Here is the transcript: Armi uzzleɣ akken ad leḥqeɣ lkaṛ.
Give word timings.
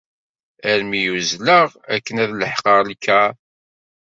Armi 0.71 1.01
uzzleɣ 1.15 1.69
akken 1.93 2.21
ad 2.23 2.31
leḥqeɣ 2.39 2.79
lkaṛ. 2.89 3.29